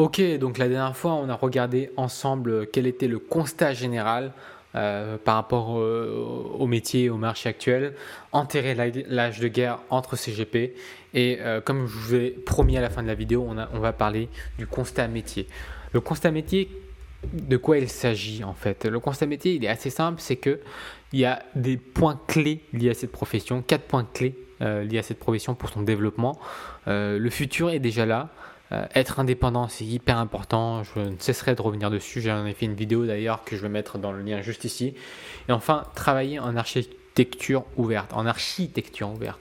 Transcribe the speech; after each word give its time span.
Ok, 0.00 0.22
donc 0.38 0.56
la 0.56 0.66
dernière 0.66 0.96
fois, 0.96 1.12
on 1.12 1.28
a 1.28 1.34
regardé 1.34 1.90
ensemble 1.98 2.66
quel 2.68 2.86
était 2.86 3.06
le 3.06 3.18
constat 3.18 3.74
général 3.74 4.32
euh, 4.74 5.18
par 5.22 5.34
rapport 5.34 5.72
au, 5.72 6.66
métier, 6.66 7.10
au 7.10 7.18
marché 7.18 7.50
actuel, 7.50 7.92
enterrer 8.32 8.74
l'âge 9.06 9.40
de 9.40 9.48
guerre 9.48 9.80
entre 9.90 10.16
CGP. 10.16 10.74
Et 11.12 11.36
euh, 11.42 11.60
comme 11.60 11.86
je 11.86 11.98
vous 11.98 12.14
ai 12.14 12.30
promis 12.30 12.78
à 12.78 12.80
la 12.80 12.88
fin 12.88 13.02
de 13.02 13.08
la 13.08 13.14
vidéo, 13.14 13.46
on, 13.46 13.58
on 13.58 13.78
va 13.78 13.92
parler 13.92 14.30
du 14.58 14.66
constat 14.66 15.06
métier. 15.06 15.46
Le 15.92 16.00
constat 16.00 16.30
métier, 16.30 16.70
de 17.34 17.58
quoi 17.58 17.76
il 17.76 17.90
s'agit 17.90 18.42
en 18.42 18.54
fait? 18.54 18.86
Le 18.86 19.00
constat 19.00 19.26
métier, 19.26 19.52
il 19.52 19.66
est 19.66 19.68
assez 19.68 19.90
simple, 19.90 20.22
c'est 20.22 20.36
que 20.36 20.60
il 21.12 21.20
y 21.20 21.26
a 21.26 21.42
des 21.54 21.76
points 21.76 22.18
clés 22.26 22.62
liés 22.72 22.88
à 22.88 22.94
cette 22.94 23.12
profession, 23.12 23.60
quatre 23.60 23.84
points 23.84 24.08
clés 24.14 24.34
euh, 24.62 24.82
liés 24.82 24.96
à 25.00 25.02
cette 25.02 25.18
profession 25.18 25.54
pour 25.54 25.68
son 25.68 25.82
développement. 25.82 26.40
le 26.86 27.28
futur 27.28 27.68
est 27.68 27.80
déjà 27.80 28.06
là. 28.06 28.30
Euh, 28.72 28.86
être 28.94 29.18
indépendant, 29.18 29.68
c'est 29.68 29.84
hyper 29.84 30.18
important. 30.18 30.84
Je 30.84 31.00
ne 31.00 31.16
cesserai 31.18 31.54
de 31.54 31.62
revenir 31.62 31.90
dessus. 31.90 32.20
J'en 32.20 32.46
ai 32.46 32.54
fait 32.54 32.66
une 32.66 32.74
vidéo 32.74 33.04
d'ailleurs 33.04 33.44
que 33.44 33.56
je 33.56 33.62
vais 33.62 33.68
mettre 33.68 33.98
dans 33.98 34.12
le 34.12 34.22
lien 34.22 34.42
juste 34.42 34.64
ici. 34.64 34.94
Et 35.48 35.52
enfin, 35.52 35.84
travailler 35.94 36.38
en 36.38 36.56
architecture 36.56 37.64
ouverte, 37.76 38.12
en 38.12 38.26
architecture 38.26 39.10
ouverte. 39.10 39.40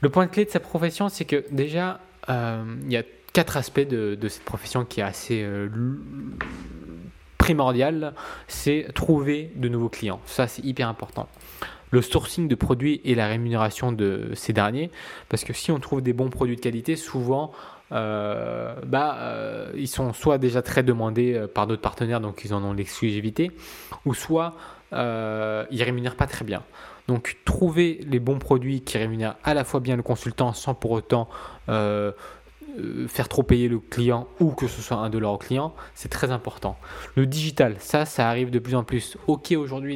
Le 0.00 0.08
point 0.08 0.26
clé 0.26 0.44
de 0.44 0.50
cette 0.50 0.64
profession, 0.64 1.08
c'est 1.08 1.24
que 1.24 1.44
déjà, 1.50 2.00
euh, 2.28 2.64
il 2.84 2.92
y 2.92 2.96
a 2.96 3.02
quatre 3.32 3.56
aspects 3.56 3.80
de, 3.80 4.18
cette 4.28 4.44
profession 4.44 4.84
qui 4.84 5.00
est 5.00 5.04
assez 5.04 5.42
euh, 5.44 5.68
primordial. 7.38 8.14
C'est 8.48 8.88
trouver 8.94 9.52
de 9.54 9.68
nouveaux 9.68 9.90
clients. 9.90 10.20
Ça, 10.26 10.48
c'est 10.48 10.64
hyper 10.64 10.88
important 10.88 11.28
le 11.90 12.02
sourcing 12.02 12.48
de 12.48 12.54
produits 12.54 13.00
et 13.04 13.14
la 13.14 13.26
rémunération 13.26 13.92
de 13.92 14.30
ces 14.34 14.52
derniers. 14.52 14.90
Parce 15.28 15.44
que 15.44 15.52
si 15.52 15.70
on 15.70 15.80
trouve 15.80 16.02
des 16.02 16.12
bons 16.12 16.30
produits 16.30 16.56
de 16.56 16.60
qualité, 16.60 16.96
souvent, 16.96 17.52
euh, 17.92 18.74
bah, 18.86 19.16
euh, 19.18 19.72
ils 19.74 19.88
sont 19.88 20.12
soit 20.12 20.38
déjà 20.38 20.62
très 20.62 20.82
demandés 20.82 21.34
euh, 21.34 21.46
par 21.48 21.66
d'autres 21.66 21.82
partenaires, 21.82 22.20
donc 22.20 22.42
ils 22.44 22.54
en 22.54 22.62
ont 22.62 22.72
l'exclusivité, 22.72 23.50
ou 24.04 24.14
soit 24.14 24.54
ils 24.92 25.82
rémunèrent 25.82 26.16
pas 26.16 26.26
très 26.26 26.44
bien. 26.44 26.64
Donc 27.06 27.36
trouver 27.44 28.00
les 28.08 28.18
bons 28.18 28.40
produits 28.40 28.80
qui 28.80 28.98
rémunèrent 28.98 29.36
à 29.44 29.54
la 29.54 29.62
fois 29.62 29.78
bien 29.78 29.96
le 29.96 30.02
consultant 30.02 30.52
sans 30.52 30.74
pour 30.74 30.90
autant 30.90 31.28
faire 33.08 33.28
trop 33.28 33.44
payer 33.44 33.68
le 33.68 33.78
client 33.78 34.26
ou 34.40 34.50
que 34.50 34.66
ce 34.66 34.82
soit 34.82 34.96
un 34.96 35.08
de 35.08 35.18
leurs 35.18 35.38
clients, 35.38 35.74
c'est 35.94 36.08
très 36.08 36.32
important. 36.32 36.76
Le 37.14 37.26
digital, 37.26 37.76
ça, 37.78 38.04
ça 38.04 38.28
arrive 38.28 38.50
de 38.50 38.58
plus 38.58 38.74
en 38.74 38.82
plus. 38.82 39.16
Ok, 39.28 39.52
aujourd'hui, 39.52 39.94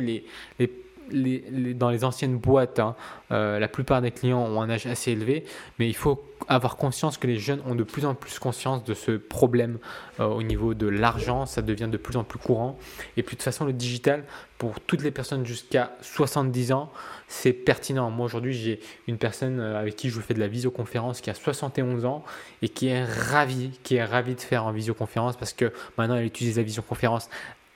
les 0.59 0.69
dans 1.11 1.91
les 1.91 2.05
anciennes 2.05 2.39
boîtes, 2.39 2.79
hein, 2.79 2.97
euh, 3.31 3.59
la 3.59 3.69
plupart 3.69 4.01
des 4.03 4.11
clients 4.11 4.41
ont 4.41 4.61
un 4.61 4.71
âge 4.71 4.87
assez 4.87 5.13
élevé, 5.13 5.45
mais 5.79 5.89
il 5.89 5.95
faut 5.95 6.23
avoir 6.49 6.77
conscience 6.77 7.17
que 7.17 7.27
les 7.27 7.39
jeunes 7.39 7.63
ont 7.67 7.75
de 7.75 7.85
plus 7.85 8.05
en 8.05 8.15
plus 8.15 8.39
conscience 8.39 8.85
de 8.85 8.95
ce 8.95 9.13
problème 9.13 9.79
euh, 10.21 10.27
au 10.27 10.43
niveau 10.43 10.75
de 10.75 10.87
l'argent, 10.87 11.47
ça 11.47 11.63
devient 11.63 11.89
de 11.91 11.97
plus 11.97 12.17
en 12.17 12.25
plus 12.25 12.39
courant. 12.39 12.79
Et 13.17 13.23
puis 13.23 13.37
de 13.37 13.39
toute 13.39 13.43
façon, 13.43 13.65
le 13.65 13.73
digital, 13.73 14.25
pour 14.59 14.81
toutes 14.81 15.03
les 15.03 15.11
personnes 15.11 15.45
jusqu'à 15.45 15.93
70 16.01 16.73
ans, 16.73 16.91
c'est 17.29 17.53
pertinent. 17.53 18.11
Moi 18.11 18.27
aujourd'hui, 18.27 18.53
j'ai 18.53 18.81
une 19.07 19.19
personne 19.19 19.61
euh, 19.61 19.81
avec 19.81 19.97
qui 19.97 20.11
je 20.11 20.21
fais 20.21 20.35
de 20.35 20.41
la 20.41 20.49
visioconférence 20.49 21.21
qui 21.21 21.31
a 21.31 21.35
71 21.35 22.05
ans 22.05 22.25
et 22.63 22.69
qui 22.69 22.89
est 22.89 23.05
ravie, 23.05 23.71
qui 23.83 23.97
est 23.97 24.05
ravie 24.05 24.35
de 24.35 24.41
faire 24.41 24.65
en 24.65 24.73
visioconférence 24.73 25.37
parce 25.37 25.53
que 25.53 25.73
maintenant 25.99 26.17
elle 26.17 26.27
utilise 26.27 26.57
la 26.57 26.63
visioconférence 26.63 27.29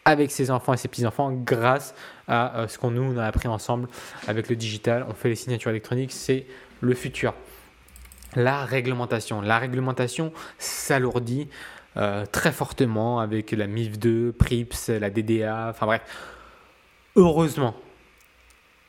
avec 0.09 0.31
ses 0.31 0.51
enfants 0.51 0.73
et 0.73 0.79
ses 0.79 0.89
petits-enfants 0.89 1.31
grâce 1.33 1.95
à 2.29 2.61
euh, 2.61 2.69
ce 2.69 2.79
qu'on 2.79 2.91
nous 2.91 3.21
a 3.21 3.25
appris 3.25 3.47
ensemble 3.47 3.89
avec 4.27 4.49
le 4.49 4.57
digital. 4.57 5.05
On 5.07 5.13
fait 5.13 5.29
les 5.29 5.35
signatures 5.35 5.71
électroniques, 5.71 6.13
c'est 6.13 6.47
le 6.81 6.95
futur. 6.95 7.35
La 8.35 8.65
réglementation. 8.65 9.43
La 9.43 9.59
réglementation 9.59 10.33
s'alourdit 10.57 11.49
euh, 11.99 12.25
très 12.25 12.53
fortement 12.53 13.21
avec 13.21 13.51
la 13.53 13.67
MIF 13.67 13.99
2, 13.99 14.33
PRIPS, 14.33 14.89
la 14.89 15.11
DDA, 15.11 15.67
enfin 15.69 15.85
bref. 15.85 16.01
Heureusement, 17.15 17.75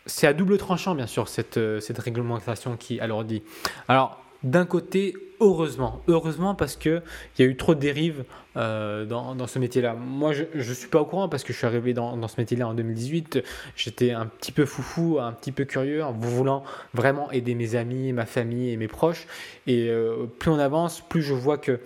c'est 0.06 0.26
à 0.28 0.32
double 0.32 0.58
tranchant, 0.58 0.96
bien 0.96 1.08
sûr, 1.08 1.28
cette, 1.28 1.58
euh, 1.58 1.82
cette 1.82 2.00
réglementation 2.00 2.78
qui 2.78 3.02
alourdit. 3.02 3.44
Alors, 3.90 4.24
d'un 4.44 4.66
côté, 4.66 5.16
heureusement, 5.42 6.02
heureusement 6.08 6.56
parce 6.56 6.76
qu'il 6.76 7.02
y 7.38 7.42
a 7.42 7.46
eu 7.46 7.56
trop 7.58 7.76
de 7.76 7.80
dérives 7.80 8.24
euh, 8.56 9.06
dans, 9.06 9.48
ce 9.48 9.60
métier-là. 9.60 9.94
Moi, 9.94 10.34
je 10.34 10.44
ne 10.56 10.74
suis 10.74 10.88
pas 10.88 11.02
au 11.02 11.06
courant 11.06 11.30
parce 11.30 11.44
que 11.44 11.54
je 11.54 11.58
suis 11.58 11.68
arrivé 11.68 11.94
dans, 11.94 12.28
ce 12.28 12.40
métier-là 12.40 12.68
en 12.68 12.74
2018. 12.74 13.44
J'étais 13.76 14.12
un 14.12 14.26
petit 14.26 14.52
peu 14.52 14.66
foufou, 14.66 15.20
un 15.20 15.34
petit 15.34 15.52
peu 15.52 15.66
curieux, 15.66 16.04
en 16.04 16.14
voulant 16.14 16.64
vraiment 16.94 17.32
aider 17.32 17.56
mes 17.56 17.76
amis, 17.76 18.14
ma 18.14 18.26
famille 18.26 18.72
et 18.72 18.78
mes 18.78 18.88
proches. 18.88 19.28
Et 19.68 19.90
euh, 19.90 20.26
plus 20.40 20.52
on 20.52 20.60
avance, 20.60 21.02
plus 21.02 21.22
je 21.22 21.34
vois 21.34 21.58
que 21.58 21.80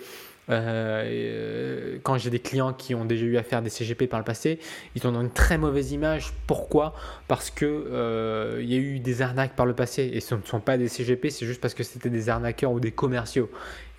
euh, 0.49 1.03
euh, 1.05 1.97
quand 2.03 2.17
j'ai 2.17 2.29
des 2.29 2.39
clients 2.39 2.73
qui 2.73 2.95
ont 2.95 3.05
déjà 3.05 3.25
eu 3.25 3.37
à 3.37 3.43
faire 3.43 3.61
des 3.61 3.69
CGP 3.69 4.07
par 4.07 4.19
le 4.19 4.25
passé, 4.25 4.59
ils 4.95 5.07
ont 5.07 5.19
une 5.19 5.31
très 5.31 5.57
mauvaise 5.57 5.91
image. 5.91 6.33
Pourquoi? 6.47 6.93
Parce 7.27 7.49
que 7.49 7.65
euh, 7.65 8.59
il 8.61 8.71
y 8.71 8.75
a 8.75 8.79
eu 8.79 8.99
des 8.99 9.21
arnaques 9.21 9.55
par 9.55 9.65
le 9.65 9.73
passé 9.73 10.09
et 10.13 10.19
ce 10.19 10.35
ne 10.35 10.41
sont 10.43 10.59
pas 10.59 10.77
des 10.77 10.89
CGP, 10.89 11.29
c'est 11.29 11.45
juste 11.45 11.61
parce 11.61 11.73
que 11.73 11.83
c'était 11.83 12.09
des 12.09 12.29
arnaqueurs 12.29 12.71
ou 12.71 12.79
des 12.79 12.91
commerciaux. 12.91 13.49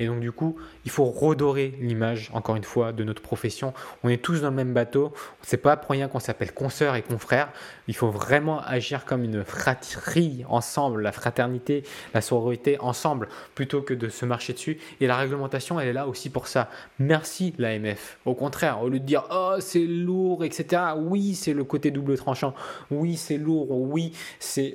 Et 0.00 0.06
donc 0.06 0.21
du 0.21 0.33
coup, 0.33 0.56
il 0.84 0.91
faut 0.91 1.04
redorer 1.04 1.75
l'image, 1.81 2.31
encore 2.33 2.56
une 2.56 2.65
fois, 2.65 2.93
de 2.93 3.04
notre 3.04 3.22
profession. 3.22 3.72
On 4.03 4.09
est 4.09 4.22
tous 4.22 4.41
dans 4.41 4.50
le 4.50 4.56
même 4.56 4.72
bateau. 4.72 5.12
C'est 5.43 5.56
pas 5.56 5.77
pour 5.77 5.93
rien 5.93 6.09
qu'on 6.09 6.19
s'appelle 6.19 6.53
consoeurs 6.53 6.97
et 6.97 7.03
confrères. 7.03 7.50
Il 7.87 7.94
faut 7.94 8.10
vraiment 8.10 8.60
agir 8.60 9.04
comme 9.04 9.22
une 9.22 9.44
fratrie 9.44 10.44
ensemble, 10.49 11.03
la 11.03 11.12
fraternité, 11.12 11.84
la 12.12 12.21
sororité 12.21 12.77
ensemble, 12.81 13.28
plutôt 13.54 13.83
que 13.83 13.94
de 13.94 14.09
se 14.09 14.25
marcher 14.25 14.53
dessus. 14.53 14.78
Et 15.00 15.06
la 15.06 15.16
réglementation, 15.16 15.78
elle 15.78 15.88
est 15.88 15.93
là 15.93 16.09
aussi 16.09 16.28
pour 16.34 16.49
ça. 16.49 16.69
Merci 16.99 17.55
l'AMF. 17.56 18.19
Au 18.27 18.34
contraire, 18.34 18.83
au 18.83 18.91
lieu 18.91 19.00
de 19.00 19.06
dire 19.06 19.25
oh 19.31 19.55
c'est 19.61 19.87
lourd, 19.87 20.45
etc. 20.45 20.83
Oui, 20.99 21.34
c'est 21.34 21.55
le 21.55 21.65
côté 21.65 21.91
double 21.91 22.19
tranchant. 22.19 22.53
Oui, 22.91 23.17
c'est 23.17 23.39
lourd. 23.39 23.71
Oui, 23.71 24.12
c'est 24.39 24.75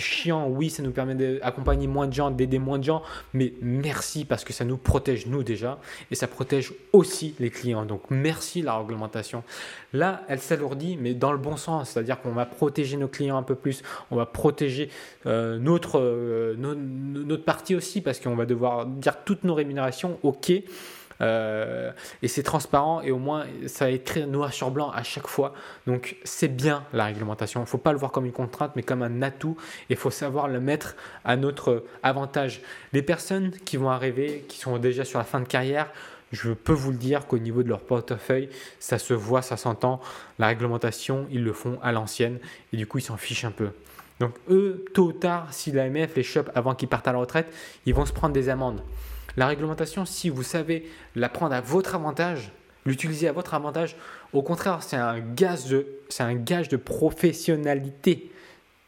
chiant. 0.00 0.48
Oui, 0.48 0.70
ça 0.70 0.82
nous 0.82 0.92
permet 0.92 1.14
d'accompagner 1.14 1.86
moins 1.86 2.06
de 2.06 2.14
gens, 2.14 2.30
d'aider 2.30 2.58
moins 2.58 2.78
de 2.78 2.84
gens. 2.84 3.02
Mais 3.34 3.52
merci 3.60 4.24
parce 4.24 4.44
que 4.44 4.54
ça 4.54 4.64
nous 4.64 4.78
protège 4.78 5.26
nous 5.26 5.42
déjà 5.42 5.78
et 6.10 6.14
ça 6.14 6.26
protège 6.28 6.72
aussi 6.94 7.34
les 7.38 7.50
clients. 7.50 7.84
Donc 7.84 8.04
merci 8.08 8.62
la 8.62 8.78
réglementation. 8.78 9.42
Là, 9.92 10.22
elle 10.28 10.38
s'alourdit, 10.38 10.96
mais 10.96 11.14
dans 11.14 11.32
le 11.32 11.38
bon 11.38 11.56
sens, 11.56 11.90
c'est-à-dire 11.90 12.20
qu'on 12.20 12.32
va 12.32 12.46
protéger 12.46 12.96
nos 12.96 13.08
clients 13.08 13.36
un 13.36 13.42
peu 13.42 13.56
plus, 13.56 13.82
on 14.10 14.16
va 14.16 14.26
protéger 14.26 14.88
euh, 15.26 15.58
notre, 15.58 15.98
euh, 15.98 16.54
notre 16.56 17.44
partie 17.44 17.74
aussi 17.74 18.00
parce 18.00 18.20
qu'on 18.20 18.36
va 18.36 18.46
devoir 18.46 18.86
dire 18.86 19.24
toutes 19.24 19.42
nos 19.44 19.54
rémunérations, 19.54 20.18
ok. 20.22 20.52
Euh, 21.20 21.92
et 22.22 22.28
c'est 22.28 22.42
transparent 22.42 23.02
et 23.02 23.10
au 23.10 23.18
moins 23.18 23.46
ça 23.66 23.86
va 23.86 23.90
écrit 23.90 24.26
noir 24.26 24.52
sur 24.52 24.70
blanc 24.70 24.90
à 24.90 25.02
chaque 25.02 25.26
fois. 25.26 25.52
Donc 25.86 26.16
c'est 26.24 26.48
bien 26.48 26.84
la 26.92 27.06
réglementation. 27.06 27.60
Il 27.60 27.64
ne 27.64 27.68
faut 27.68 27.78
pas 27.78 27.92
le 27.92 27.98
voir 27.98 28.12
comme 28.12 28.26
une 28.26 28.32
contrainte 28.32 28.72
mais 28.76 28.82
comme 28.82 29.02
un 29.02 29.22
atout 29.22 29.56
et 29.88 29.94
il 29.94 29.96
faut 29.96 30.10
savoir 30.10 30.48
le 30.48 30.60
mettre 30.60 30.96
à 31.24 31.36
notre 31.36 31.84
avantage. 32.02 32.62
Les 32.92 33.02
personnes 33.02 33.52
qui 33.64 33.76
vont 33.76 33.90
arriver, 33.90 34.44
qui 34.48 34.58
sont 34.58 34.78
déjà 34.78 35.04
sur 35.04 35.18
la 35.18 35.24
fin 35.24 35.40
de 35.40 35.48
carrière, 35.48 35.90
je 36.32 36.52
peux 36.52 36.72
vous 36.72 36.92
le 36.92 36.96
dire 36.96 37.26
qu'au 37.26 37.38
niveau 37.38 37.62
de 37.62 37.68
leur 37.68 37.80
portefeuille, 37.80 38.48
ça 38.78 38.98
se 38.98 39.14
voit, 39.14 39.42
ça 39.42 39.56
s'entend. 39.56 40.00
La 40.38 40.46
réglementation, 40.46 41.26
ils 41.30 41.42
le 41.42 41.52
font 41.52 41.78
à 41.82 41.92
l'ancienne 41.92 42.38
et 42.72 42.76
du 42.76 42.86
coup 42.86 42.98
ils 42.98 43.02
s'en 43.02 43.16
fichent 43.16 43.44
un 43.44 43.50
peu. 43.50 43.70
Donc 44.20 44.34
eux, 44.48 44.84
tôt 44.94 45.06
ou 45.06 45.12
tard, 45.12 45.48
si 45.50 45.72
l'AMF 45.72 46.14
les 46.14 46.22
chope 46.22 46.50
avant 46.54 46.74
qu'ils 46.74 46.88
partent 46.88 47.08
à 47.08 47.12
la 47.12 47.18
retraite, 47.18 47.52
ils 47.86 47.94
vont 47.94 48.06
se 48.06 48.12
prendre 48.12 48.34
des 48.34 48.48
amendes. 48.48 48.82
La 49.36 49.46
réglementation, 49.46 50.04
si 50.04 50.28
vous 50.28 50.42
savez 50.42 50.88
la 51.14 51.28
prendre 51.28 51.54
à 51.54 51.60
votre 51.60 51.94
avantage, 51.94 52.52
l'utiliser 52.86 53.28
à 53.28 53.32
votre 53.32 53.54
avantage, 53.54 53.96
au 54.32 54.42
contraire, 54.42 54.82
c'est 54.82 54.96
un 54.96 55.18
gage 55.18 55.66
de, 55.66 55.86
c'est 56.08 56.22
un 56.22 56.34
gage 56.34 56.68
de 56.68 56.76
professionnalité. 56.76 58.30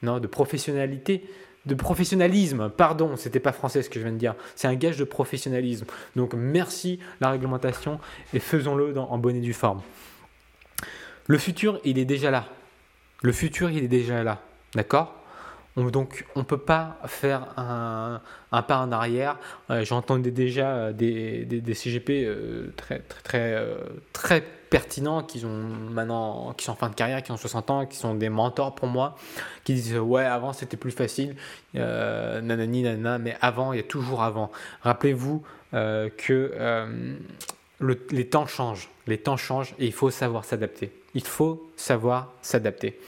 Non, 0.02 0.18
de 0.18 0.26
professionnalité, 0.26 1.24
de 1.66 1.74
professionnalisme. 1.74 2.70
Pardon, 2.70 3.16
c'était 3.16 3.40
pas 3.40 3.52
français 3.52 3.82
ce 3.82 3.90
que 3.90 4.00
je 4.00 4.04
viens 4.04 4.12
de 4.12 4.18
dire. 4.18 4.34
C'est 4.56 4.66
un 4.66 4.74
gage 4.74 4.96
de 4.96 5.04
professionnalisme. 5.04 5.86
Donc 6.16 6.34
merci 6.34 6.98
la 7.20 7.30
réglementation 7.30 8.00
et 8.34 8.40
faisons-le 8.40 8.98
en 8.98 9.18
bonne 9.18 9.36
et 9.36 9.40
due 9.40 9.52
forme. 9.52 9.80
Le 11.28 11.38
futur, 11.38 11.80
il 11.84 11.98
est 11.98 12.04
déjà 12.04 12.30
là. 12.30 12.46
Le 13.22 13.32
futur, 13.32 13.70
il 13.70 13.84
est 13.84 13.88
déjà 13.88 14.24
là. 14.24 14.42
D'accord? 14.74 15.21
Donc 15.76 16.26
on 16.34 16.40
ne 16.40 16.44
peut 16.44 16.58
pas 16.58 16.98
faire 17.06 17.58
un, 17.58 18.20
pas 18.50 18.78
en 18.78 18.92
arrière. 18.92 19.38
Euh, 19.70 19.84
j'entendais 19.84 20.30
déjà 20.30 20.68
euh, 20.68 20.92
des, 20.92 21.74
CGP 21.74 22.24
euh, 22.24 22.72
très, 22.76 22.98
très, 22.98 23.22
très, 23.22 23.66
très 24.12 24.44
pertinents 24.68 25.22
qui, 25.22 25.44
ont 25.44 25.64
maintenant, 25.90 26.52
qui 26.56 26.64
sont 26.64 26.72
en 26.72 26.76
fin 26.76 26.90
de 26.90 26.94
carrière, 26.94 27.22
qui 27.22 27.32
ont 27.32 27.36
60 27.36 27.70
ans, 27.70 27.86
qui 27.86 27.96
sont 27.96 28.14
des 28.14 28.28
mentors 28.28 28.74
pour 28.74 28.88
moi, 28.88 29.16
qui 29.64 29.74
disent 29.74 29.96
ouais 29.96 30.24
avant 30.24 30.52
c'était 30.52 30.76
plus 30.76 30.92
facile, 30.92 31.36
nanani 31.74 32.82
nanana, 32.82 33.18
mais 33.18 33.36
avant 33.40 33.72
il 33.72 33.76
y 33.76 33.80
a 33.80 33.84
toujours 33.84 34.22
avant. 34.22 34.50
Rappelez-vous 34.82 35.42
que 35.72 37.18
les 38.10 38.28
temps 38.28 38.46
changent, 38.46 38.88
les 39.06 39.18
temps 39.18 39.36
changent 39.36 39.74
et 39.78 39.86
il 39.86 39.92
faut 39.92 40.10
savoir 40.10 40.44
s'adapter. 40.46 40.90
Il 41.14 41.24
faut 41.24 41.70
savoir 41.76 42.32
s'adapter. 42.40 42.98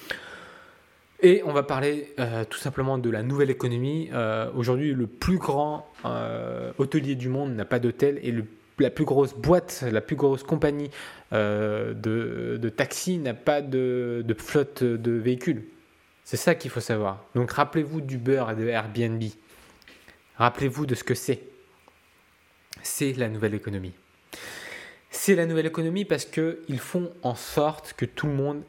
Et 1.24 1.42
on 1.46 1.52
va 1.52 1.62
parler 1.62 2.12
euh, 2.18 2.44
tout 2.44 2.58
simplement 2.58 2.98
de 2.98 3.08
la 3.08 3.22
nouvelle 3.22 3.48
économie. 3.48 4.10
Euh, 4.12 4.50
aujourd'hui, 4.54 4.92
le 4.92 5.06
plus 5.06 5.38
grand 5.38 5.90
euh, 6.04 6.70
hôtelier 6.76 7.14
du 7.14 7.30
monde 7.30 7.54
n'a 7.54 7.64
pas 7.64 7.78
d'hôtel 7.78 8.20
et 8.22 8.34
la 8.78 8.90
plus 8.90 9.06
grosse 9.06 9.32
boîte, 9.34 9.86
la 9.90 10.02
plus 10.02 10.16
grosse 10.16 10.42
compagnie 10.42 10.90
euh, 11.32 11.94
de, 11.94 12.58
de, 12.60 12.68
taxi 12.68 13.16
n'a 13.16 13.32
pas 13.32 13.62
de, 13.62 14.22
de, 14.22 14.34
flotte 14.34 14.84
de 14.84 15.12
véhicules. 15.12 15.64
C'est 16.24 16.36
ça 16.36 16.54
qu'il 16.54 16.70
faut 16.70 16.80
savoir. 16.80 17.24
Donc 17.34 17.52
rappelez-vous 17.52 18.02
du 18.02 18.18
beurre 18.18 18.50
et 18.50 18.56
de 18.56 18.68
Airbnb. 18.68 19.22
Rappelez-vous 20.36 20.84
de 20.84 20.94
ce 20.94 21.04
que 21.04 21.14
c'est. 21.14 21.40
C'est 22.82 23.14
la 23.14 23.30
nouvelle 23.30 23.54
économie. 23.54 23.94
C'est 25.08 25.36
la 25.36 25.46
nouvelle 25.46 25.64
économie 25.64 26.04
parce 26.04 26.26
qu'ils 26.26 26.80
font 26.80 27.10
en 27.22 27.34
sorte 27.34 27.94
que 27.96 28.04
tout 28.04 28.26
le 28.26 28.34
monde 28.34 28.62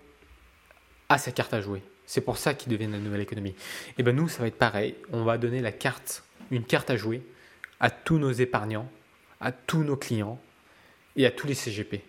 a 1.10 1.18
sa 1.18 1.34
carte 1.34 1.54
à 1.54 1.60
jouer. 1.60 1.82
C'est 2.06 2.22
pour 2.22 2.38
ça 2.38 2.54
qu'ils 2.54 2.72
deviennent 2.72 2.92
la 2.92 3.00
nouvelle 3.00 3.22
économie. 3.22 3.56
Et 3.98 4.04
bien 4.04 4.14
nous, 4.14 4.30
ça 4.30 4.42
va 4.42 4.48
être 4.48 4.58
pareil. 4.58 4.96
On 5.12 5.24
va 5.24 5.38
donner 5.38 5.62
la 5.62 5.72
carte, 5.72 6.24
une 6.52 6.64
carte 6.64 6.90
à 6.90 6.98
jouer 6.98 7.22
à 7.80 7.90
tous 7.90 8.18
nos 8.18 8.32
épargnants, 8.32 8.90
à 9.42 9.52
tous 9.52 9.84
nos 9.84 9.98
clients 9.98 10.40
et 11.16 11.26
à 11.26 11.32
tous 11.32 11.48
les 11.48 11.56
CGP. 11.56 12.02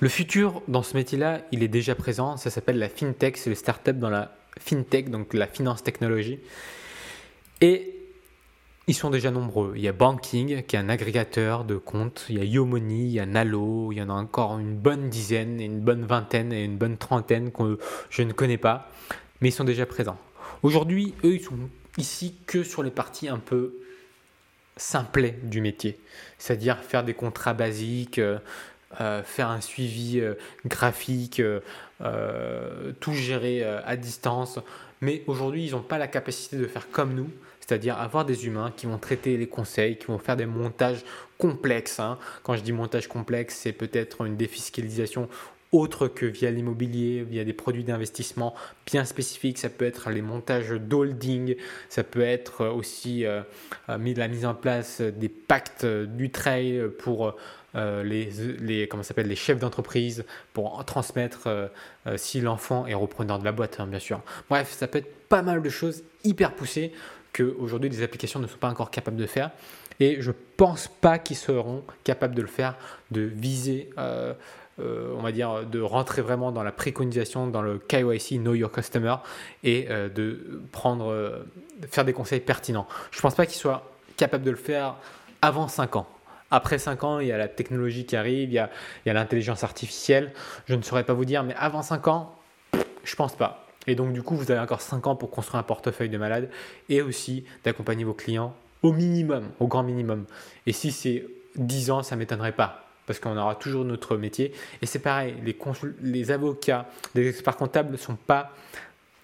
Le 0.00 0.08
futur 0.08 0.62
dans 0.68 0.82
ce 0.82 0.96
métier-là, 0.96 1.42
il 1.52 1.62
est 1.62 1.68
déjà 1.68 1.94
présent. 1.94 2.36
Ça 2.36 2.50
s'appelle 2.50 2.78
la 2.78 2.88
fintech, 2.88 3.36
c'est 3.36 3.50
le 3.50 3.56
startup 3.56 3.98
dans 3.98 4.10
la 4.10 4.36
fintech, 4.58 5.10
donc 5.10 5.34
la 5.34 5.46
finance 5.46 5.82
technologie. 5.82 6.40
Et 7.60 8.03
ils 8.86 8.94
sont 8.94 9.10
déjà 9.10 9.30
nombreux. 9.30 9.72
Il 9.76 9.82
y 9.82 9.88
a 9.88 9.92
Banking, 9.92 10.62
qui 10.62 10.76
est 10.76 10.78
un 10.78 10.88
agrégateur 10.88 11.64
de 11.64 11.76
comptes. 11.76 12.26
Il 12.28 12.36
y 12.36 12.40
a 12.40 12.44
Yomoni, 12.44 13.06
il 13.06 13.12
y 13.12 13.20
a 13.20 13.26
Nalo. 13.26 13.92
Il 13.92 13.98
y 13.98 14.02
en 14.02 14.10
a 14.10 14.12
encore 14.12 14.58
une 14.58 14.76
bonne 14.76 15.08
dizaine, 15.08 15.60
une 15.60 15.80
bonne 15.80 16.04
vingtaine 16.04 16.52
et 16.52 16.64
une 16.64 16.76
bonne 16.76 16.98
trentaine 16.98 17.50
que 17.50 17.78
je 18.10 18.22
ne 18.22 18.32
connais 18.32 18.58
pas. 18.58 18.90
Mais 19.40 19.48
ils 19.48 19.52
sont 19.52 19.64
déjà 19.64 19.86
présents. 19.86 20.18
Aujourd'hui, 20.62 21.14
eux, 21.24 21.34
ils 21.34 21.42
sont 21.42 21.58
ici 21.96 22.34
que 22.46 22.62
sur 22.62 22.82
les 22.82 22.90
parties 22.90 23.28
un 23.28 23.38
peu 23.38 23.74
simplet 24.76 25.38
du 25.42 25.60
métier. 25.60 25.98
C'est-à-dire 26.38 26.78
faire 26.78 27.04
des 27.04 27.14
contrats 27.14 27.54
basiques, 27.54 28.18
euh, 28.18 28.38
euh, 29.00 29.22
faire 29.22 29.48
un 29.48 29.60
suivi 29.60 30.20
euh, 30.20 30.34
graphique, 30.66 31.40
tout 33.00 33.14
gérer 33.14 33.64
à 33.64 33.96
distance. 33.96 34.58
Mais 35.00 35.22
aujourd'hui, 35.26 35.66
ils 35.66 35.72
n'ont 35.72 35.80
pas 35.80 35.98
la 35.98 36.08
capacité 36.08 36.56
de 36.56 36.66
faire 36.66 36.90
comme 36.90 37.14
nous, 37.14 37.30
c'est-à-dire 37.66 37.98
avoir 37.98 38.24
des 38.24 38.46
humains 38.46 38.72
qui 38.76 38.86
vont 38.86 38.98
traiter 38.98 39.36
les 39.36 39.46
conseils, 39.46 39.96
qui 39.96 40.06
vont 40.06 40.18
faire 40.18 40.36
des 40.36 40.46
montages 40.46 41.02
complexes. 41.38 41.98
Hein. 41.98 42.18
Quand 42.42 42.56
je 42.56 42.62
dis 42.62 42.72
montage 42.72 43.08
complexe, 43.08 43.56
c'est 43.62 43.72
peut-être 43.72 44.26
une 44.26 44.36
défiscalisation 44.36 45.28
autre 45.72 46.06
que 46.06 46.26
via 46.26 46.50
l'immobilier, 46.50 47.24
via 47.24 47.42
des 47.42 47.52
produits 47.52 47.82
d'investissement 47.82 48.54
bien 48.86 49.04
spécifiques. 49.04 49.58
Ça 49.58 49.70
peut 49.70 49.86
être 49.86 50.10
les 50.10 50.22
montages 50.22 50.70
d'holding, 50.70 51.56
ça 51.88 52.04
peut 52.04 52.20
être 52.20 52.66
aussi 52.66 53.24
euh, 53.24 53.42
euh, 53.88 54.14
la 54.16 54.28
mise 54.28 54.46
en 54.46 54.54
place 54.54 55.00
des 55.00 55.28
pactes 55.28 55.86
du 55.86 56.30
trail 56.30 56.82
pour 56.98 57.34
euh, 57.74 58.04
les, 58.04 58.30
les, 58.60 58.86
comment 58.86 59.02
les 59.16 59.36
chefs 59.36 59.58
d'entreprise, 59.58 60.24
pour 60.52 60.84
transmettre 60.84 61.48
si 62.16 62.40
l'enfant 62.40 62.86
est 62.86 62.94
repreneur 62.94 63.38
de 63.38 63.44
la 63.44 63.52
boîte, 63.52 63.80
hein, 63.80 63.86
bien 63.86 63.98
sûr. 63.98 64.20
Bref, 64.48 64.70
ça 64.70 64.86
peut 64.86 64.98
être 64.98 65.28
pas 65.28 65.42
mal 65.42 65.62
de 65.62 65.70
choses 65.70 66.04
hyper 66.22 66.54
poussées 66.54 66.92
qu'aujourd'hui 67.34 67.90
les 67.90 68.02
applications 68.02 68.40
ne 68.40 68.46
sont 68.46 68.56
pas 68.58 68.70
encore 68.70 68.90
capables 68.90 69.18
de 69.18 69.26
faire. 69.26 69.50
Et 70.00 70.20
je 70.20 70.32
pense 70.56 70.88
pas 70.88 71.18
qu'ils 71.18 71.36
seront 71.36 71.84
capables 72.02 72.34
de 72.34 72.42
le 72.42 72.48
faire, 72.48 72.76
de 73.10 73.20
viser 73.20 73.90
euh, 74.80 75.14
on 75.16 75.22
va 75.22 75.30
dire, 75.30 75.64
de 75.64 75.80
rentrer 75.80 76.20
vraiment 76.20 76.50
dans 76.50 76.64
la 76.64 76.72
préconisation, 76.72 77.46
dans 77.46 77.62
le 77.62 77.78
KYC, 77.78 78.40
Know 78.40 78.54
Your 78.54 78.72
Customer, 78.72 79.16
et 79.62 79.86
euh, 79.88 80.08
de 80.08 80.62
prendre, 80.72 81.12
euh, 81.12 81.46
faire 81.88 82.04
des 82.04 82.12
conseils 82.12 82.40
pertinents. 82.40 82.88
Je 83.12 83.20
pense 83.20 83.36
pas 83.36 83.46
qu'ils 83.46 83.60
soient 83.60 83.88
capables 84.16 84.42
de 84.42 84.50
le 84.50 84.56
faire 84.56 84.96
avant 85.42 85.68
5 85.68 85.94
ans. 85.94 86.08
Après 86.50 86.78
5 86.78 87.04
ans, 87.04 87.20
il 87.20 87.28
y 87.28 87.32
a 87.32 87.38
la 87.38 87.46
technologie 87.46 88.04
qui 88.04 88.16
arrive, 88.16 88.50
il 88.50 88.54
y 88.54 88.58
a 88.58 89.12
l'intelligence 89.12 89.62
artificielle. 89.62 90.32
Je 90.66 90.74
ne 90.74 90.82
saurais 90.82 91.04
pas 91.04 91.14
vous 91.14 91.24
dire, 91.24 91.44
mais 91.44 91.54
avant 91.56 91.82
5 91.82 92.08
ans, 92.08 92.34
je 93.04 93.14
pense 93.14 93.36
pas. 93.36 93.63
Et 93.86 93.94
donc, 93.94 94.12
du 94.12 94.22
coup, 94.22 94.36
vous 94.36 94.50
avez 94.50 94.60
encore 94.60 94.80
5 94.80 95.06
ans 95.06 95.16
pour 95.16 95.30
construire 95.30 95.60
un 95.60 95.64
portefeuille 95.64 96.08
de 96.08 96.18
malade 96.18 96.50
et 96.88 97.02
aussi 97.02 97.44
d'accompagner 97.64 98.04
vos 98.04 98.14
clients 98.14 98.54
au 98.82 98.92
minimum, 98.92 99.48
au 99.60 99.66
grand 99.66 99.82
minimum. 99.82 100.24
Et 100.66 100.72
si 100.72 100.92
c'est 100.92 101.26
10 101.56 101.90
ans, 101.90 102.02
ça 102.02 102.16
ne 102.16 102.20
m'étonnerait 102.20 102.52
pas 102.52 102.84
parce 103.06 103.18
qu'on 103.18 103.36
aura 103.36 103.54
toujours 103.54 103.84
notre 103.84 104.16
métier. 104.16 104.52
Et 104.82 104.86
c'est 104.86 104.98
pareil, 104.98 105.34
les, 105.44 105.56
les 106.02 106.30
avocats, 106.30 106.86
les 107.14 107.28
experts 107.28 107.56
comptables 107.56 107.92
ne 107.92 107.96
sont 107.96 108.16
pas... 108.16 108.52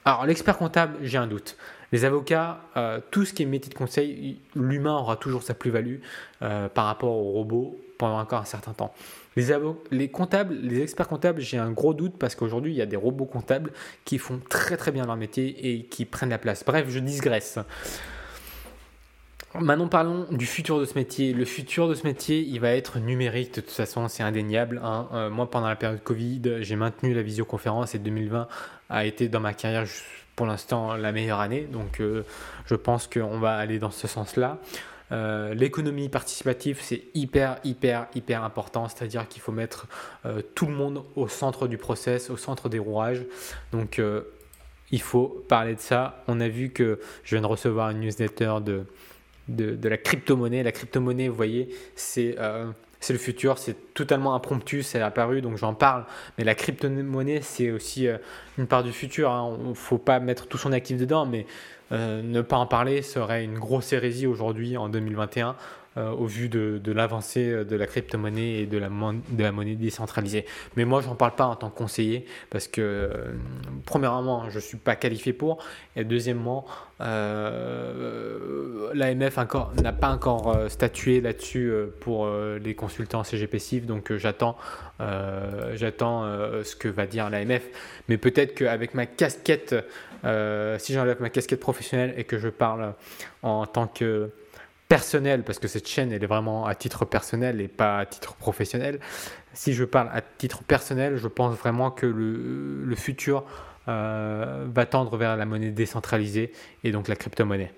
Alors 0.04 0.26
l'expert 0.26 0.56
comptable, 0.56 0.96
j'ai 1.02 1.18
un 1.18 1.26
doute. 1.26 1.56
Les 1.92 2.04
avocats, 2.04 2.60
euh, 2.76 3.00
tout 3.10 3.24
ce 3.24 3.32
qui 3.32 3.42
est 3.42 3.46
métier 3.46 3.70
de 3.70 3.76
conseil, 3.76 4.38
l'humain 4.54 4.96
aura 4.96 5.16
toujours 5.16 5.42
sa 5.42 5.54
plus-value 5.54 5.96
euh, 6.42 6.68
par 6.68 6.86
rapport 6.86 7.16
au 7.16 7.32
robot 7.32 7.78
pendant 7.98 8.18
encore 8.18 8.40
un 8.40 8.46
certain 8.46 8.72
temps. 8.72 8.94
Les, 9.36 9.48
les 9.90 10.08
comptables, 10.08 10.54
les 10.54 10.80
experts 10.82 11.08
comptables, 11.08 11.40
j'ai 11.40 11.58
un 11.58 11.70
gros 11.70 11.94
doute 11.94 12.14
parce 12.18 12.34
qu'aujourd'hui, 12.34 12.72
il 12.72 12.76
y 12.76 12.82
a 12.82 12.86
des 12.86 12.96
robots 12.96 13.26
comptables 13.26 13.72
qui 14.04 14.18
font 14.18 14.40
très 14.48 14.76
très 14.76 14.92
bien 14.92 15.04
leur 15.04 15.16
métier 15.16 15.72
et 15.72 15.84
qui 15.84 16.04
prennent 16.04 16.30
la 16.30 16.38
place. 16.38 16.64
Bref, 16.64 16.86
je 16.88 16.98
digresse. 16.98 17.58
Maintenant, 19.58 19.88
parlons 19.88 20.26
du 20.30 20.46
futur 20.46 20.78
de 20.78 20.84
ce 20.84 20.94
métier. 20.94 21.32
Le 21.32 21.44
futur 21.44 21.88
de 21.88 21.94
ce 21.94 22.06
métier, 22.06 22.40
il 22.40 22.60
va 22.60 22.70
être 22.70 23.00
numérique. 23.00 23.52
De 23.54 23.60
toute 23.60 23.70
façon, 23.70 24.06
c'est 24.06 24.22
indéniable. 24.22 24.80
Hein. 24.84 25.08
Euh, 25.12 25.28
moi, 25.28 25.50
pendant 25.50 25.66
la 25.66 25.74
période 25.74 26.02
Covid, 26.04 26.58
j'ai 26.60 26.76
maintenu 26.76 27.14
la 27.14 27.22
visioconférence 27.22 27.96
et 27.96 27.98
2020 27.98 28.46
a 28.90 29.04
été 29.04 29.28
dans 29.28 29.40
ma 29.40 29.52
carrière 29.52 29.86
pour 30.36 30.46
l'instant 30.46 30.96
la 30.96 31.12
meilleure 31.12 31.40
année. 31.40 31.62
Donc, 31.62 32.00
euh, 32.00 32.22
je 32.66 32.74
pense 32.74 33.06
qu'on 33.06 33.38
va 33.38 33.56
aller 33.56 33.78
dans 33.78 33.90
ce 33.90 34.06
sens-là. 34.06 34.58
Euh, 35.12 35.54
l'économie 35.54 36.08
participative, 36.08 36.78
c'est 36.80 37.02
hyper, 37.14 37.58
hyper, 37.64 38.06
hyper 38.14 38.44
important. 38.44 38.88
C'est-à-dire 38.88 39.26
qu'il 39.28 39.42
faut 39.42 39.52
mettre 39.52 39.86
tout 40.54 40.66
le 40.66 40.72
monde 40.72 41.02
au 41.16 41.28
centre 41.28 41.66
du 41.66 41.78
process, 41.78 42.30
au 42.30 42.36
centre 42.36 42.68
des 42.68 42.78
rouages. 42.78 43.24
Donc, 43.72 44.00
il 44.92 45.02
faut 45.02 45.44
parler 45.48 45.74
de 45.74 45.80
ça. 45.80 46.22
On 46.28 46.40
a 46.40 46.48
vu 46.48 46.70
que 46.70 47.00
je 47.24 47.34
viens 47.34 47.42
de 47.42 47.46
recevoir 47.46 47.90
une 47.90 48.00
newsletter 48.00 48.56
de 48.64 48.84
de, 49.50 49.88
la 49.88 49.96
crypto-monnaie. 49.96 50.62
La 50.62 50.72
crypto-monnaie, 50.72 51.28
vous 51.28 51.34
voyez, 51.34 51.68
euh, 52.18 52.70
c'est 53.00 53.14
le 53.14 53.18
futur, 53.18 53.58
c'est 53.58 53.94
totalement 53.94 54.34
impromptu, 54.34 54.82
c'est 54.82 55.00
apparu, 55.00 55.40
donc 55.40 55.56
j'en 55.56 55.74
parle. 55.74 56.04
Mais 56.36 56.44
la 56.44 56.54
crypto-monnaie, 56.54 57.40
c'est 57.40 57.70
aussi 57.70 58.06
euh, 58.06 58.18
une 58.58 58.66
part 58.66 58.82
du 58.82 58.92
futur. 58.92 59.30
Hein. 59.30 59.56
Il 59.62 59.70
ne 59.70 59.74
faut 59.74 59.98
pas 59.98 60.20
mettre 60.20 60.46
tout 60.46 60.58
son 60.58 60.72
actif 60.72 60.98
dedans, 60.98 61.24
mais 61.24 61.46
euh, 61.92 62.22
ne 62.22 62.42
pas 62.42 62.56
en 62.56 62.66
parler 62.66 63.02
serait 63.02 63.42
une 63.42 63.58
grosse 63.58 63.92
hérésie 63.92 64.26
aujourd'hui, 64.26 64.76
en 64.76 64.88
2021. 64.88 65.56
Euh, 65.96 66.12
au 66.12 66.26
vu 66.26 66.48
de, 66.48 66.92
l'avancée 66.92 67.50
euh, 67.50 67.64
de 67.64 67.74
la 67.74 67.84
crypto-monnaie 67.84 68.60
et 68.60 68.66
de 68.66 68.78
la, 68.78 68.88
de 68.88 69.42
la 69.42 69.50
monnaie 69.50 69.74
décentralisée. 69.74 70.46
Mais 70.76 70.84
moi, 70.84 71.00
je 71.00 71.08
n'en 71.08 71.16
parle 71.16 71.34
pas 71.34 71.46
en 71.46 71.56
tant 71.56 71.68
que 71.68 71.76
conseiller 71.76 72.26
parce 72.48 72.68
que, 72.68 72.80
euh, 72.80 73.32
premièrement, 73.86 74.48
je 74.50 74.54
ne 74.54 74.60
suis 74.60 74.76
pas 74.76 74.94
qualifié 74.94 75.32
pour, 75.32 75.58
et 75.96 76.04
deuxièmement, 76.04 76.64
l'AMF 77.00 79.36
n'a 79.82 79.92
pas 79.92 80.10
encore 80.10 80.56
statué 80.68 81.20
là-dessus 81.20 81.72
pour 82.00 82.28
les 82.62 82.74
consultants 82.74 83.24
CGP 83.24 83.58
CIF, 83.58 83.86
donc 83.86 84.14
j'attends 84.16 84.58
j'attends 85.72 86.24
ce 86.62 86.76
que 86.76 86.88
va 86.88 87.06
dire 87.06 87.30
l'AMF. 87.30 87.62
Mais 88.10 88.18
peut-être 88.18 88.54
qu'avec 88.54 88.92
ma 88.92 89.06
casquette, 89.06 89.74
si 90.22 90.92
j'enlève 90.92 91.22
ma 91.22 91.30
casquette 91.30 91.60
professionnelle 91.60 92.12
et 92.18 92.24
que 92.24 92.38
je 92.38 92.48
parle 92.48 92.92
en 93.42 93.64
tant 93.64 93.86
que 93.86 94.30
personnel, 94.90 95.44
parce 95.44 95.60
que 95.60 95.68
cette 95.68 95.86
chaîne, 95.86 96.10
elle 96.10 96.24
est 96.24 96.26
vraiment 96.26 96.66
à 96.66 96.74
titre 96.74 97.04
personnel 97.04 97.60
et 97.60 97.68
pas 97.68 98.00
à 98.00 98.06
titre 98.06 98.34
professionnel. 98.34 98.98
Si 99.54 99.72
je 99.72 99.84
parle 99.84 100.10
à 100.12 100.20
titre 100.20 100.64
personnel, 100.64 101.16
je 101.16 101.28
pense 101.28 101.56
vraiment 101.56 101.92
que 101.92 102.06
le, 102.06 102.96
futur 102.96 103.44
euh, 103.86 104.66
va 104.68 104.86
tendre 104.86 105.16
vers 105.16 105.36
la 105.36 105.46
monnaie 105.46 105.70
décentralisée 105.70 106.50
et 106.82 106.90
donc 106.90 107.06
la 107.06 107.14
crypto-monnaie. 107.14 107.72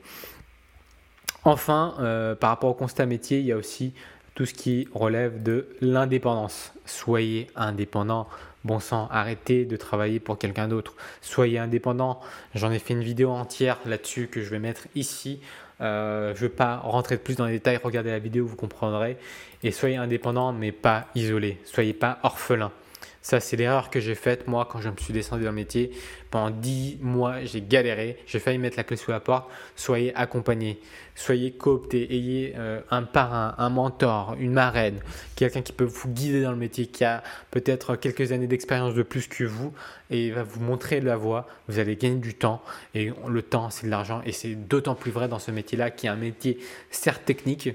Enfin, 1.44 1.94
euh, 2.00 2.34
par 2.34 2.48
rapport 2.48 2.70
au 2.70 2.74
constat 2.74 3.04
métier, 3.04 3.40
il 3.40 3.44
y 3.44 3.52
a 3.52 3.58
aussi 3.58 3.92
tout 4.34 4.46
ce 4.46 4.54
qui 4.54 4.88
relève 4.94 5.42
de 5.42 5.68
l'indépendance. 5.82 6.72
Soyez 6.86 7.48
indépendant. 7.56 8.26
Bon 8.64 8.80
sang, 8.80 9.08
arrêtez 9.10 9.66
de 9.66 9.76
travailler 9.76 10.18
pour 10.18 10.38
quelqu'un 10.38 10.66
d'autre. 10.66 10.94
Soyez 11.20 11.58
indépendant. 11.58 12.20
J'en 12.54 12.70
ai 12.70 12.78
fait 12.78 12.94
une 12.94 13.02
vidéo 13.02 13.32
entière 13.32 13.78
là-dessus 13.84 14.28
que 14.28 14.40
je 14.40 14.48
vais 14.48 14.60
mettre 14.60 14.86
ici. 14.94 15.40
Euh, 15.82 16.34
je 16.34 16.44
ne 16.44 16.48
veux 16.48 16.54
pas 16.54 16.76
rentrer 16.76 17.18
plus 17.18 17.36
dans 17.36 17.46
les 17.46 17.54
détails, 17.54 17.78
regardez 17.82 18.10
la 18.10 18.18
vidéo, 18.18 18.46
vous 18.46 18.56
comprendrez. 18.56 19.16
Et 19.62 19.70
soyez 19.70 19.96
indépendant, 19.96 20.52
mais 20.52 20.72
pas 20.72 21.06
isolé. 21.14 21.58
Soyez 21.64 21.92
pas 21.92 22.18
orphelin. 22.22 22.72
Ça, 23.22 23.38
c'est 23.38 23.56
l'erreur 23.56 23.88
que 23.88 24.00
j'ai 24.00 24.16
faite, 24.16 24.48
moi, 24.48 24.68
quand 24.70 24.80
je 24.80 24.88
me 24.88 24.96
suis 24.96 25.12
descendu 25.12 25.44
dans 25.44 25.50
le 25.50 25.56
métier. 25.56 25.92
Pendant 26.32 26.50
10 26.50 26.98
mois, 27.00 27.44
j'ai 27.44 27.62
galéré. 27.62 28.18
J'ai 28.26 28.40
failli 28.40 28.58
mettre 28.58 28.76
la 28.76 28.82
clé 28.82 28.96
sous 28.96 29.12
la 29.12 29.20
porte. 29.20 29.48
Soyez 29.76 30.12
accompagné. 30.16 30.80
Soyez 31.14 31.52
coopté. 31.52 32.12
Ayez 32.12 32.54
euh, 32.56 32.80
un 32.90 33.04
parrain, 33.04 33.54
un 33.58 33.68
mentor, 33.70 34.34
une 34.40 34.52
marraine, 34.52 34.98
quelqu'un 35.36 35.62
qui 35.62 35.72
peut 35.72 35.84
vous 35.84 36.08
guider 36.08 36.42
dans 36.42 36.50
le 36.50 36.56
métier, 36.56 36.86
qui 36.86 37.04
a 37.04 37.22
peut-être 37.52 37.94
quelques 37.94 38.32
années 38.32 38.48
d'expérience 38.48 38.94
de 38.94 39.04
plus 39.04 39.28
que 39.28 39.44
vous 39.44 39.72
et 40.10 40.32
va 40.32 40.42
vous 40.42 40.60
montrer 40.60 41.00
la 41.00 41.16
voie. 41.16 41.46
Vous 41.68 41.78
allez 41.78 41.94
gagner 41.94 42.16
du 42.16 42.34
temps. 42.34 42.60
Et 42.94 43.12
le 43.28 43.42
temps, 43.42 43.70
c'est 43.70 43.86
de 43.86 43.90
l'argent. 43.92 44.20
Et 44.26 44.32
c'est 44.32 44.56
d'autant 44.56 44.96
plus 44.96 45.12
vrai 45.12 45.28
dans 45.28 45.38
ce 45.38 45.52
métier-là, 45.52 45.92
qui 45.92 46.06
est 46.06 46.10
un 46.10 46.16
métier 46.16 46.58
certes 46.90 47.24
technique, 47.24 47.70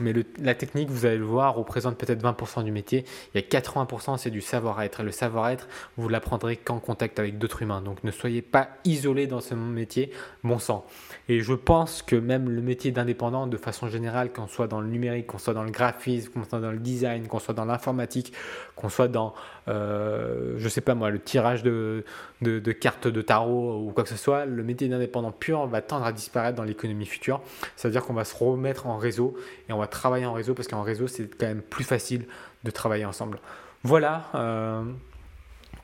mais 0.00 0.12
la 0.40 0.54
technique, 0.54 0.90
vous 0.90 1.06
allez 1.06 1.18
le 1.18 1.24
voir, 1.24 1.54
représente 1.54 1.96
peut-être 1.96 2.22
20% 2.22 2.64
du 2.64 2.72
métier. 2.72 3.04
Il 3.34 3.40
y 3.40 3.44
a 3.44 3.60
80%, 3.60 4.18
c'est 4.18 4.30
du 4.30 4.40
savoir-être. 4.40 5.00
Et 5.00 5.02
le 5.02 5.10
savoir-être, 5.10 5.68
vous 5.96 6.08
l'apprendrez 6.08 6.56
qu'en 6.56 6.78
contact 6.78 7.18
avec 7.18 7.38
d'autres 7.38 7.62
humains. 7.62 7.80
Donc 7.80 8.02
ne 8.04 8.10
soyez 8.10 8.42
pas 8.42 8.68
isolé 8.84 9.26
dans 9.26 9.40
ce 9.40 9.54
métier, 9.54 10.10
bon 10.42 10.58
sang. 10.58 10.84
Et 11.28 11.40
je 11.40 11.54
pense 11.54 12.02
que 12.02 12.16
même 12.16 12.50
le 12.50 12.60
métier 12.60 12.90
d'indépendant, 12.90 13.46
de 13.46 13.56
façon 13.56 13.88
générale, 13.88 14.32
qu'on 14.32 14.46
soit 14.46 14.66
dans 14.66 14.80
le 14.80 14.88
numérique, 14.88 15.26
qu'on 15.26 15.38
soit 15.38 15.54
dans 15.54 15.64
le 15.64 15.70
graphisme, 15.70 16.32
qu'on 16.32 16.44
soit 16.44 16.60
dans 16.60 16.72
le 16.72 16.78
design, 16.78 17.26
qu'on 17.26 17.38
soit 17.38 17.54
dans 17.54 17.64
l'informatique, 17.64 18.32
qu'on 18.76 18.88
soit 18.88 19.08
dans, 19.08 19.34
euh, 19.68 20.54
je 20.58 20.68
sais 20.68 20.80
pas 20.80 20.94
moi, 20.94 21.10
le 21.10 21.20
tirage 21.20 21.62
de, 21.62 22.04
de, 22.42 22.72
cartes 22.72 23.08
de 23.08 23.22
tarot 23.22 23.80
ou 23.86 23.92
quoi 23.92 24.04
que 24.04 24.10
ce 24.10 24.16
soit, 24.16 24.44
le 24.44 24.62
métier 24.62 24.88
d'indépendant 24.88 25.32
pur 25.32 25.66
va 25.66 25.80
tendre 25.80 26.04
à 26.04 26.12
disparaître 26.12 26.56
dans 26.56 26.64
l'économie 26.64 27.06
future. 27.06 27.40
C'est-à-dire 27.76 28.04
qu'on 28.04 28.14
va 28.14 28.24
se 28.24 28.36
remettre 28.36 28.86
en 28.86 28.98
réseau 28.98 29.36
et 29.68 29.72
on 29.72 29.78
va 29.78 29.83
travailler 29.86 30.26
en 30.26 30.32
réseau 30.32 30.54
parce 30.54 30.68
qu'en 30.68 30.82
réseau, 30.82 31.06
c'est 31.06 31.28
quand 31.36 31.46
même 31.46 31.62
plus 31.62 31.84
facile 31.84 32.26
de 32.64 32.70
travailler 32.70 33.04
ensemble. 33.04 33.38
Voilà 33.82 34.24
euh, 34.34 34.82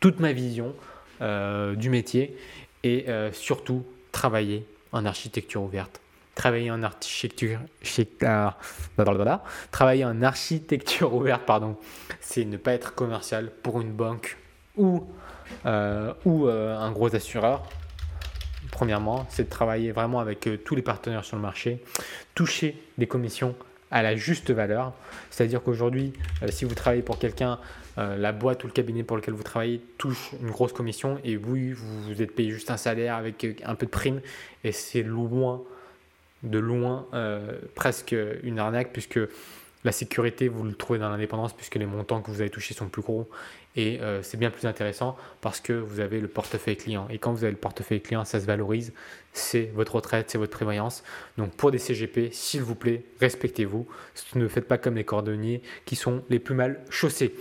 toute 0.00 0.20
ma 0.20 0.32
vision 0.32 0.74
euh, 1.20 1.74
du 1.74 1.90
métier 1.90 2.36
et 2.82 3.06
surtout 3.32 3.84
travailler 4.10 4.66
en 4.92 5.04
architecture 5.04 5.62
ouverte. 5.62 6.00
Travailler 6.34 6.70
en 6.70 6.82
architecture, 6.82 7.60
travailler 9.70 10.04
en 10.04 10.22
architecture 10.22 11.12
ouverte, 11.12 11.42
pardon, 11.44 11.76
c'est 12.20 12.46
ne 12.46 12.56
pas 12.56 12.72
être 12.72 12.94
commercial 12.94 13.50
pour 13.62 13.80
une 13.82 13.92
banque 13.92 14.38
ou, 14.76 15.06
euh, 15.66 16.14
ou 16.24 16.46
euh, 16.46 16.76
un 16.76 16.90
gros 16.92 17.14
assureur. 17.14 17.68
Premièrement, 18.70 19.26
c'est 19.28 19.44
de 19.44 19.50
travailler 19.50 19.92
vraiment 19.92 20.20
avec 20.20 20.46
euh, 20.46 20.56
tous 20.56 20.74
les 20.74 20.82
partenaires 20.82 21.24
sur 21.24 21.36
le 21.36 21.42
marché, 21.42 21.82
toucher 22.34 22.80
des 22.96 23.06
commissions 23.06 23.54
à 23.90 24.02
la 24.02 24.16
juste 24.16 24.50
valeur. 24.50 24.92
C'est-à-dire 25.30 25.62
qu'aujourd'hui, 25.62 26.12
si 26.48 26.64
vous 26.64 26.74
travaillez 26.74 27.02
pour 27.02 27.18
quelqu'un, 27.18 27.58
la 27.96 28.32
boîte 28.32 28.64
ou 28.64 28.66
le 28.66 28.72
cabinet 28.72 29.02
pour 29.02 29.16
lequel 29.16 29.34
vous 29.34 29.42
travaillez 29.42 29.80
touche 29.98 30.30
une 30.40 30.50
grosse 30.50 30.72
commission 30.72 31.18
et 31.24 31.36
vous, 31.36 31.74
vous 31.74 32.22
êtes 32.22 32.34
payé 32.34 32.50
juste 32.50 32.70
un 32.70 32.76
salaire 32.76 33.16
avec 33.16 33.62
un 33.64 33.74
peu 33.74 33.86
de 33.86 33.90
prime 33.90 34.20
et 34.64 34.72
c'est 34.72 35.02
loin, 35.02 35.60
de 36.42 36.58
loin, 36.58 37.06
presque 37.74 38.14
une 38.42 38.58
arnaque 38.58 38.92
puisque 38.92 39.20
la 39.84 39.92
sécurité, 39.92 40.48
vous 40.48 40.62
le 40.62 40.74
trouvez 40.74 40.98
dans 40.98 41.08
l'indépendance 41.08 41.52
puisque 41.52 41.76
les 41.76 41.86
montants 41.86 42.20
que 42.20 42.30
vous 42.30 42.40
avez 42.40 42.50
touchés 42.50 42.74
sont 42.74 42.88
plus 42.88 43.02
gros 43.02 43.30
et 43.76 44.00
euh, 44.00 44.22
c'est 44.22 44.36
bien 44.36 44.50
plus 44.50 44.66
intéressant 44.66 45.16
parce 45.40 45.60
que 45.60 45.72
vous 45.72 46.00
avez 46.00 46.20
le 46.20 46.28
portefeuille 46.28 46.76
client. 46.76 47.06
Et 47.08 47.18
quand 47.18 47.32
vous 47.32 47.44
avez 47.44 47.52
le 47.52 47.58
portefeuille 47.58 48.00
client, 48.00 48.24
ça 48.24 48.40
se 48.40 48.46
valorise. 48.46 48.92
C'est 49.32 49.70
votre 49.74 49.96
retraite, 49.96 50.30
c'est 50.30 50.38
votre 50.38 50.52
prévoyance. 50.52 51.04
Donc 51.38 51.52
pour 51.54 51.70
des 51.70 51.78
CGP, 51.78 52.30
s'il 52.32 52.62
vous 52.62 52.74
plaît, 52.74 53.04
respectez-vous. 53.20 53.86
Ne 54.34 54.48
faites 54.48 54.66
pas 54.66 54.78
comme 54.78 54.96
les 54.96 55.04
cordonniers 55.04 55.62
qui 55.84 55.96
sont 55.96 56.24
les 56.28 56.40
plus 56.40 56.54
mal 56.54 56.80
chaussés. 56.90 57.34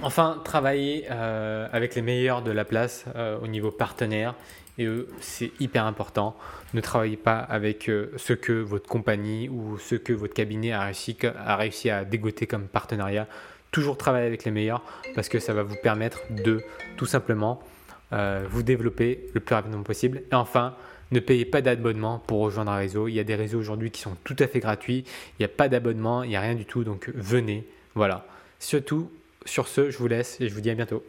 Enfin, 0.00 0.40
travaillez 0.44 1.06
euh, 1.10 1.66
avec 1.72 1.96
les 1.96 2.02
meilleurs 2.02 2.42
de 2.42 2.52
la 2.52 2.64
place 2.64 3.06
euh, 3.16 3.38
au 3.40 3.48
niveau 3.48 3.72
partenaire 3.72 4.36
et 4.78 4.84
eux, 4.86 5.08
c'est 5.20 5.50
hyper 5.60 5.84
important. 5.84 6.36
Ne 6.72 6.80
travaillez 6.80 7.16
pas 7.16 7.38
avec 7.38 7.88
euh, 7.88 8.12
ce 8.16 8.32
que 8.32 8.52
votre 8.52 8.88
compagnie 8.88 9.48
ou 9.48 9.78
ce 9.78 9.96
que 9.96 10.12
votre 10.12 10.34
cabinet 10.34 10.72
a 10.72 10.84
réussi, 10.84 11.16
a 11.24 11.56
réussi 11.56 11.90
à 11.90 12.04
dégoter 12.04 12.46
comme 12.46 12.68
partenariat. 12.68 13.26
Toujours 13.70 13.98
travailler 13.98 14.26
avec 14.26 14.44
les 14.44 14.50
meilleurs 14.50 14.82
parce 15.14 15.28
que 15.28 15.40
ça 15.40 15.52
va 15.52 15.62
vous 15.62 15.76
permettre 15.82 16.20
de 16.30 16.62
tout 16.96 17.06
simplement 17.06 17.60
euh, 18.12 18.46
vous 18.48 18.62
développer 18.62 19.26
le 19.34 19.40
plus 19.40 19.54
rapidement 19.54 19.82
possible. 19.82 20.22
Et 20.30 20.34
enfin, 20.34 20.74
ne 21.10 21.20
payez 21.20 21.44
pas 21.44 21.60
d'abonnement 21.60 22.22
pour 22.26 22.40
rejoindre 22.40 22.70
un 22.70 22.76
réseau. 22.76 23.08
Il 23.08 23.14
y 23.14 23.20
a 23.20 23.24
des 23.24 23.34
réseaux 23.34 23.58
aujourd'hui 23.58 23.90
qui 23.90 24.00
sont 24.00 24.16
tout 24.24 24.36
à 24.38 24.46
fait 24.46 24.60
gratuits. 24.60 25.04
Il 25.38 25.42
n'y 25.42 25.44
a 25.44 25.48
pas 25.48 25.68
d'abonnement, 25.68 26.22
il 26.22 26.30
n'y 26.30 26.36
a 26.36 26.40
rien 26.40 26.54
du 26.54 26.64
tout. 26.64 26.84
Donc 26.84 27.10
venez. 27.14 27.66
Voilà. 27.94 28.26
Surtout, 28.60 29.10
sur 29.44 29.68
ce, 29.68 29.90
je 29.90 29.98
vous 29.98 30.08
laisse 30.08 30.40
et 30.40 30.48
je 30.48 30.54
vous 30.54 30.60
dis 30.60 30.70
à 30.70 30.74
bientôt. 30.74 31.02